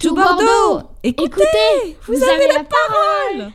[0.00, 3.52] Tout Bordeaux Écoutez, vous, avez, la parole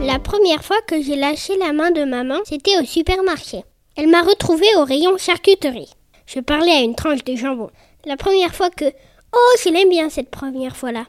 [0.00, 3.62] La première fois que j'ai lâché la main de maman, c'était au supermarché.
[3.96, 5.92] Elle m'a retrouvé au rayon charcuterie.
[6.26, 7.70] Je parlais à une tranche de jambon.
[8.04, 8.86] La première fois que...
[9.32, 11.06] Oh, je l'aime bien cette première fois-là.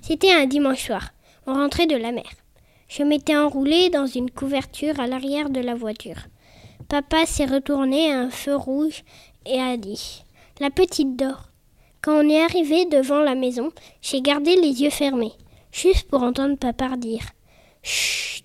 [0.00, 1.10] C'était un dimanche soir.
[1.46, 2.30] On rentrait de la mer.
[2.88, 6.26] Je m'étais enroulée dans une couverture à l'arrière de la voiture.
[6.88, 9.04] Papa s'est retourné à un feu rouge
[9.46, 10.24] et a dit
[10.58, 11.50] La petite dort.
[12.02, 13.70] Quand on est arrivé devant la maison,
[14.02, 15.32] j'ai gardé les yeux fermés,
[15.70, 17.22] juste pour entendre papa dire
[17.82, 18.44] Chut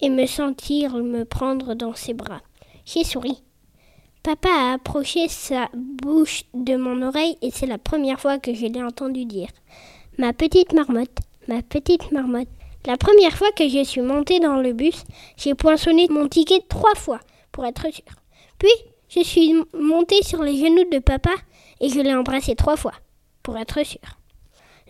[0.00, 2.42] et me sentir me prendre dans ses bras.
[2.84, 3.42] J'ai souri.
[4.22, 8.66] Papa a approché sa bouche de mon oreille et c'est la première fois que je
[8.66, 9.48] l'ai entendu dire
[10.18, 12.48] Ma petite marmotte, ma petite marmotte.
[12.86, 15.04] La première fois que je suis montée dans le bus,
[15.38, 18.04] j'ai poinçonné mon ticket trois fois pour être sûre.
[18.58, 18.70] Puis,
[19.08, 21.30] je suis montée sur les genoux de papa
[21.80, 22.92] et je l'ai embrassé trois fois
[23.42, 24.18] pour être sûre.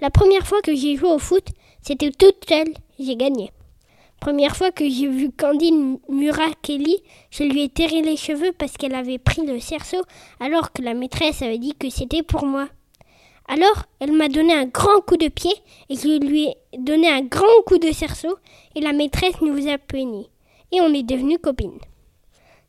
[0.01, 1.47] La première fois que j'ai joué au foot,
[1.83, 3.53] c'était toute seule, j'ai gagné.
[4.21, 7.01] Première fois que j'ai vu Candine Murakeli,
[7.31, 10.03] je lui ai terré les cheveux parce qu'elle avait pris le cerceau
[10.41, 12.69] alors que la maîtresse avait dit que c'était pour moi.
[13.49, 15.53] Alors, elle m'a donné un grand coup de pied
[15.89, 18.37] et je lui ai donné un grand coup de cerceau
[18.75, 20.29] et la maîtresse nous a punis.
[20.71, 21.81] Et on est devenus copines.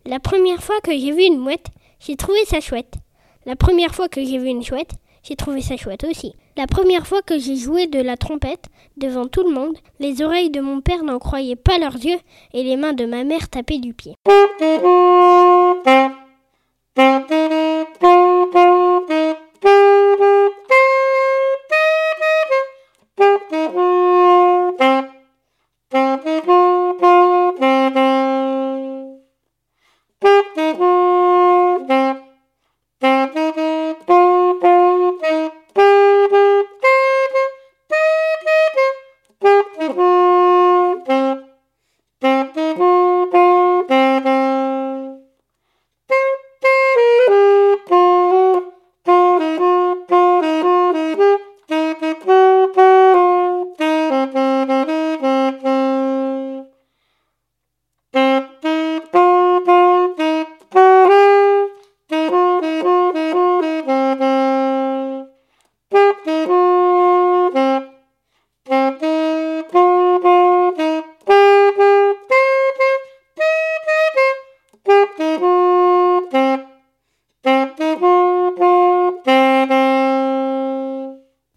[0.05, 1.67] La première fois que j'ai vu une mouette,
[1.99, 2.95] j'ai trouvé ça chouette.
[3.45, 4.91] La première fois que j'ai vu une chouette,
[5.23, 6.33] j'ai trouvé ça chouette aussi.
[6.57, 8.65] La première fois que j'ai joué de la trompette
[8.97, 12.19] devant tout le monde, les oreilles de mon père n'en croyaient pas leurs yeux
[12.53, 14.15] et les mains de ma mère tapaient du pied.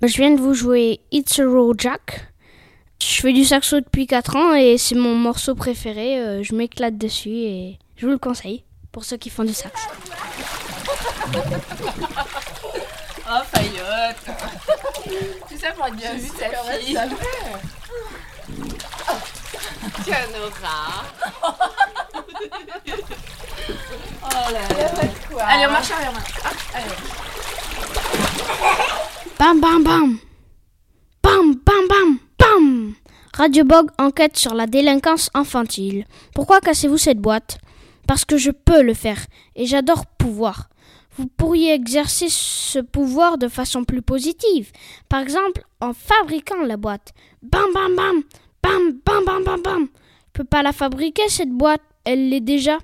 [0.06, 2.28] Je viens de vous jouer It's a Road Jack.
[3.02, 6.20] Je fais du saxo depuis 4 ans et c'est mon morceau préféré.
[6.20, 8.62] Euh, je m'éclate dessus et je vous le conseille
[8.92, 9.72] pour ceux qui font du sax.
[13.28, 14.24] Oh, Fayotte
[15.48, 16.96] Tout ça pour être bien vu, ta fille.
[20.06, 21.02] Canora
[24.22, 26.12] Oh là là Allez, on marche arrière.
[26.44, 27.25] Ah, allez.
[29.46, 30.18] Bam bam bam
[31.22, 32.94] Bam bam bam bam
[33.32, 36.04] Radio Bog enquête sur la délinquance infantile.
[36.34, 37.58] Pourquoi cassez-vous cette boîte?
[38.08, 39.24] Parce que je peux le faire
[39.54, 40.68] et j'adore pouvoir.
[41.16, 44.72] Vous pourriez exercer ce pouvoir de façon plus positive.
[45.08, 47.12] Par exemple, en fabriquant la boîte.
[47.40, 48.22] Bam bam bam
[48.64, 49.86] Bam bam bam bam bam
[50.26, 52.78] Je peux pas la fabriquer cette boîte, elle l'est déjà.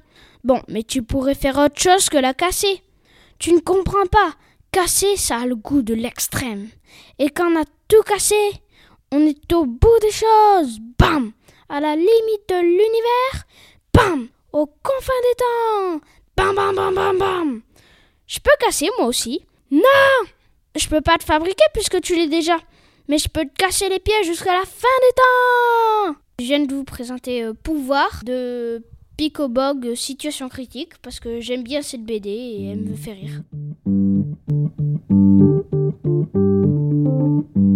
[0.45, 2.85] Bon, mais tu pourrais faire autre chose que la casser.
[3.41, 4.37] Tu ne comprends pas.
[4.73, 6.69] Casser, ça a le goût de l'extrême.
[7.19, 8.35] Et quand on a tout cassé,
[9.13, 10.79] on est au bout des choses.
[10.99, 11.33] Bam
[11.69, 13.45] À la limite de l'univers.
[13.93, 16.01] Bam Aux confins des temps.
[16.39, 17.61] Bam bam bam bam bam
[18.27, 19.43] Je peux casser moi aussi.
[19.71, 19.81] Non
[20.75, 22.57] Je peux pas te fabriquer puisque tu l'es déjà.
[23.09, 26.75] Mais je peux te casser les pieds jusqu'à la fin des temps Je viens de
[26.75, 28.83] vous présenter euh, Pouvoir de
[29.19, 33.43] Picobog Situation Critique parce que j'aime bien cette BD et elle me fait rire.
[34.53, 34.73] Thank
[37.57, 37.72] you.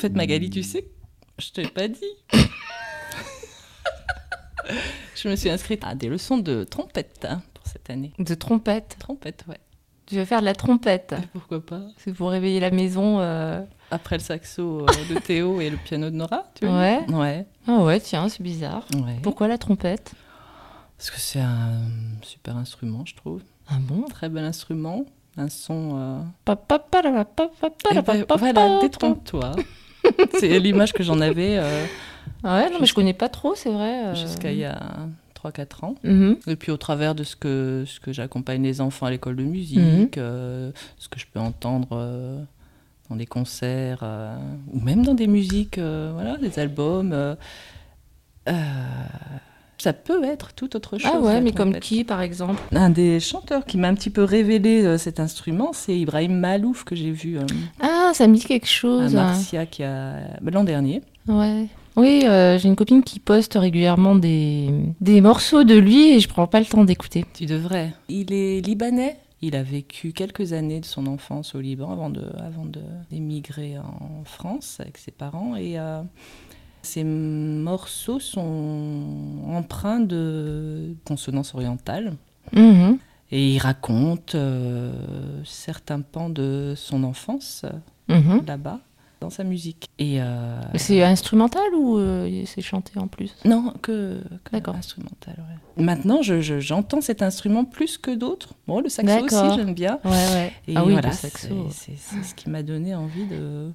[0.00, 0.86] Fait, Magali, tu sais,
[1.38, 2.00] je t'ai pas dit.
[5.16, 8.12] je me suis inscrite à des leçons de trompette hein, pour cette année.
[8.18, 8.96] De trompette.
[8.98, 9.58] Trompette, ouais.
[10.06, 11.14] Tu vas faire de la trompette.
[11.32, 13.20] Pourquoi pas C'est pour réveiller la maison.
[13.20, 13.62] euh,
[13.92, 17.06] Après le saxo euh, de Théo et le piano de Nora, tu vois Ouais.
[17.12, 17.46] Ouais.
[17.68, 18.84] Ah ouais, tiens, c'est bizarre.
[18.94, 19.18] ouais.
[19.22, 20.12] Pourquoi la trompette
[20.98, 21.78] Parce que c'est un
[22.22, 23.42] super instrument, je trouve.
[23.68, 25.04] Ah bon Très bel instrument.
[25.36, 25.96] Un son.
[25.96, 26.20] euh,
[28.36, 29.52] voilà, détrompe-toi.
[30.38, 31.84] c'est l'image que j'en avais euh,
[32.42, 34.06] Ah ouais, non, mais je connais pas trop, c'est vrai.
[34.06, 34.14] euh.
[34.14, 34.80] jusqu'à il y a
[35.42, 35.94] 3-4 ans.
[36.04, 36.36] Mhm.
[36.46, 39.42] Et puis au travers de ce que, ce que j'accompagne les enfants à l'école de
[39.44, 39.78] musique,
[40.16, 40.22] Mhm.
[40.22, 42.42] euh, ce que je peux entendre euh,
[43.08, 44.04] dans des concerts,
[44.72, 47.36] ou même dans des musiques, voilà, des albums,
[49.82, 51.10] ça peut être tout autre chose.
[51.12, 52.60] Ah ouais, mais comme qui, par exemple?
[52.72, 56.84] Un des chanteurs qui m'a un petit peu révélé euh, cet instrument, c'est Ibrahim Malouf
[56.84, 57.42] que j'ai vu euh,
[57.80, 59.16] Ah, ça me dit quelque à chose.
[59.16, 59.24] hein.
[59.26, 61.02] Marcia qui a bah, l'an dernier.
[61.28, 61.66] Ouais.
[61.96, 66.28] Oui, euh, j'ai une copine qui poste régulièrement des, des morceaux de lui et je
[66.28, 67.24] prends pas le temps d'écouter.
[67.34, 67.92] Tu devrais.
[68.08, 69.16] Il est libanais?
[69.42, 72.80] Il a vécu quelques années de son enfance au Liban avant de, avant de
[73.10, 75.56] d'émigrer en France avec ses parents.
[75.56, 76.02] Et euh,
[76.82, 82.14] ses morceaux sont empreints de consonance orientale.
[82.52, 82.98] Mhm.
[83.32, 84.92] Et il raconte euh,
[85.44, 87.64] certains pans de son enfance
[88.08, 88.42] Mhm.
[88.46, 88.80] là-bas
[89.20, 89.88] dans sa musique.
[89.98, 93.36] Et euh, C'est instrumental ou euh, c'est chanté en plus?
[93.44, 94.74] Non, que, que D'accord.
[94.74, 95.34] instrumental.
[95.76, 95.84] ouais.
[95.84, 98.54] Maintenant, je- je- j'entends cet instrument plus que d'autres.
[98.66, 100.00] Bon, le saxo aussi, j'aime bien.
[100.04, 100.52] Ouais, ouais.
[100.66, 103.70] Et ah oui, voilà, c'est ce qui m'a donné envie de.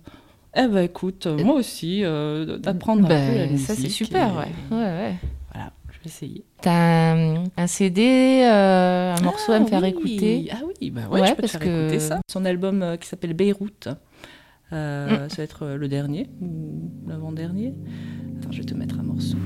[0.58, 3.68] Eh ben écoute, euh, moi aussi, euh, d'apprendre un peu la Ben, musique.
[3.68, 4.78] ça, c'est super, et ouais.
[4.78, 5.16] ouais, ouais.
[5.54, 6.46] Voilà, je vais essayer.
[6.62, 9.90] T'as un, un CD, euh, un morceau à me faire oui.
[9.90, 10.50] écouter?
[10.54, 12.20] Ah oui, bah ouais, Ouais, je peux te parce faire que- écouter ça.
[12.32, 13.90] Son album euh, qui s'appelle Beyrouth,
[14.72, 15.30] euh, Mm.
[15.30, 17.74] ça va être euh, le dernier, ou l'avant-dernier.
[18.40, 19.38] Attends, je vais te mettre un morceau.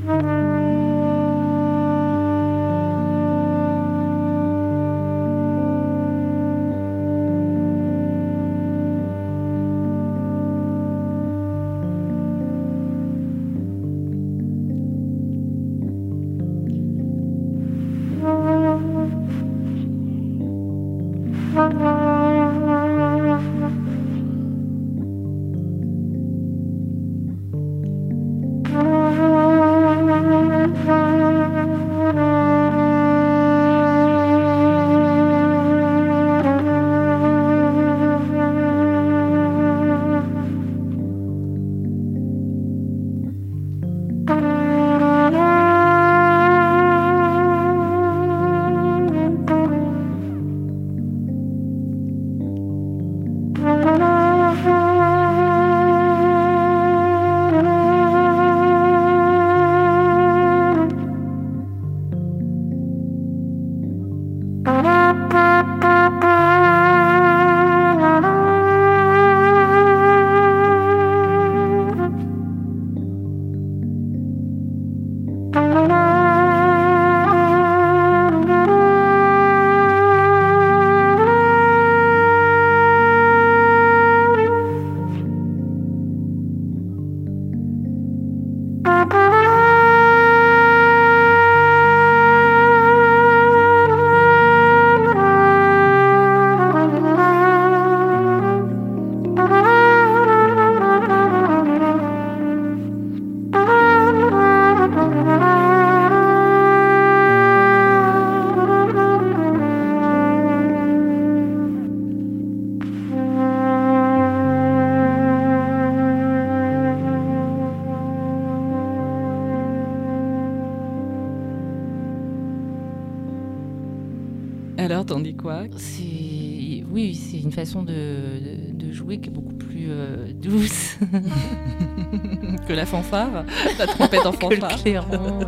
[125.41, 130.31] Quoi C'est oui, c'est une façon de, de, de jouer qui est beaucoup plus euh,
[130.33, 130.97] douce
[132.67, 133.43] Que la fanfare
[133.77, 135.39] La trompette en que le fanfare clairon.
[135.39, 135.45] oui.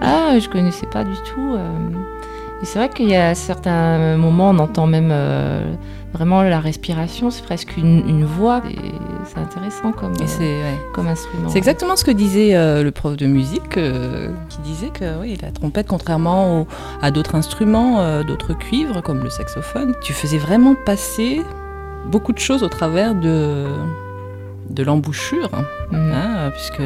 [0.00, 1.54] Ah, je connaissais pas du tout.
[1.54, 1.90] euh.
[2.62, 5.74] Et c'est vrai qu'il y a certains moments, on entend même euh,
[6.12, 7.30] vraiment la respiration.
[7.30, 8.62] C'est presque une, une voix.
[8.70, 8.76] Et
[9.32, 11.48] C'est intéressant comme, euh, comme instrument.
[11.48, 15.36] C'est exactement ce que disait euh, le prof de musique, euh, qui disait que oui,
[15.42, 16.66] la trompette, contrairement au-
[17.02, 21.42] à d'autres instruments, euh, d'autres cuivres comme le saxophone, tu faisais vraiment passer
[22.06, 23.66] beaucoup de choses au travers de,
[24.70, 25.50] de l'embouchure,
[25.92, 26.82] hein, puisque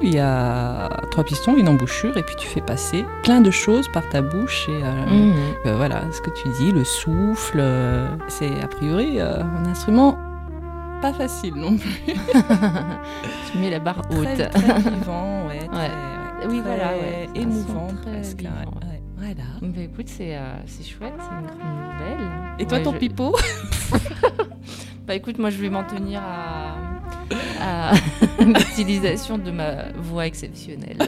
[0.00, 3.88] il y a trois pistons, une embouchure, et puis tu fais passer plein de choses
[3.88, 4.68] par ta bouche.
[4.68, 5.32] Et euh,
[5.66, 10.17] euh, voilà, ce que tu dis, le souffle, euh, c'est a priori un instrument
[11.12, 11.90] pas facile non plus.
[13.52, 14.24] tu mets la barre haute.
[14.24, 15.58] Très, très vivant, ouais.
[15.66, 15.90] Très, Ouais.
[16.48, 17.28] Oui, très voilà, ouais.
[17.34, 18.44] Émouvant, presque.
[19.16, 19.34] Voilà.
[19.60, 22.28] Bah, écoute, c'est euh, chouette, c'est une grande nouvelle.
[22.60, 23.36] Et toi, Ouais, ton je- pipeau?
[25.06, 26.74] Bah écoute, moi je vais m'en tenir à,
[27.62, 27.92] à
[28.44, 30.98] l'utilisation de ma voix exceptionnelle.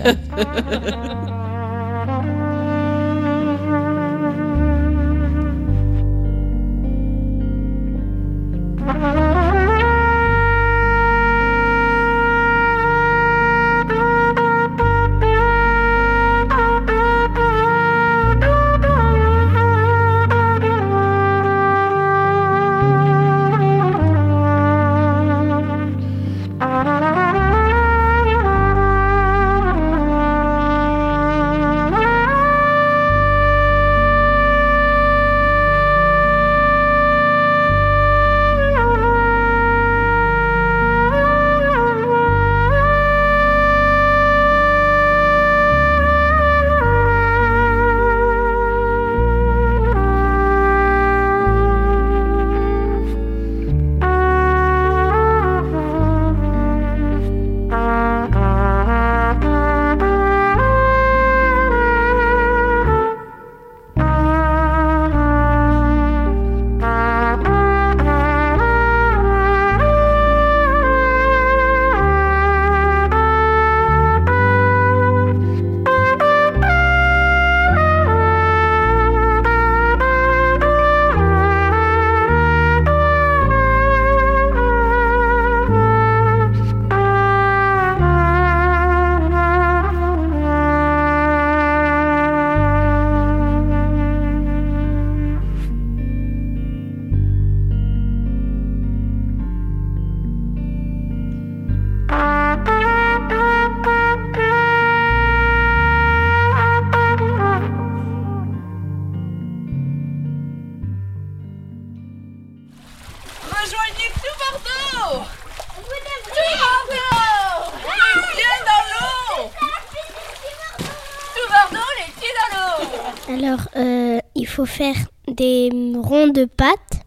[124.40, 124.96] Il faut faire
[125.28, 127.02] des ronds de pâte.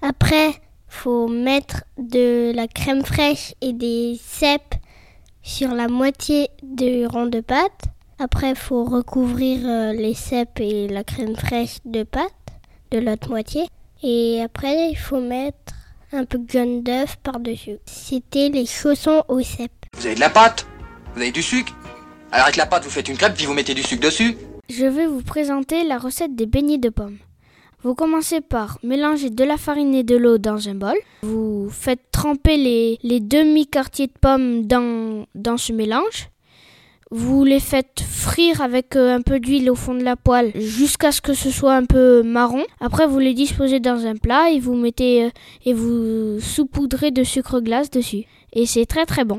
[0.00, 0.52] Après,
[0.88, 4.74] faut mettre de la crème fraîche et des cèpes
[5.42, 7.84] sur la moitié du rond de pâte.
[8.18, 12.32] Après, faut recouvrir euh, les cèpes et la crème fraîche de pâte
[12.90, 13.66] de l'autre moitié.
[14.02, 15.74] Et après, il faut mettre
[16.12, 17.76] un peu de jaune d'œuf par-dessus.
[17.84, 19.84] C'était les chaussons aux cèpes.
[19.92, 20.66] Vous avez de la pâte
[21.14, 21.74] Vous avez du sucre
[22.32, 24.84] Alors avec la pâte, vous faites une crêpe, puis vous mettez du sucre dessus Je
[24.84, 27.16] vais vous présenter la recette des beignets de pommes.
[27.82, 30.96] Vous commencez par mélanger de la farine et de l'eau dans un bol.
[31.22, 36.28] Vous faites tremper les, les demi-quartiers de pommes dans, dans ce mélange.
[37.10, 41.12] Vous les faites frire avec euh, un peu d'huile au fond de la poêle jusqu'à
[41.12, 42.64] ce que ce soit un peu marron.
[42.80, 45.30] Après, vous les disposez dans un plat et vous mettez euh,
[45.64, 48.24] et vous saupoudrez de sucre glace dessus.
[48.52, 49.38] Et c'est très très bon.